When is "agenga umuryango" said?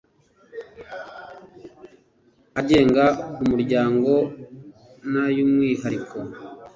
2.59-4.11